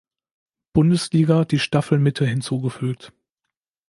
[0.73, 3.13] Bundesliga die Staffel Mitte hinzugefügt.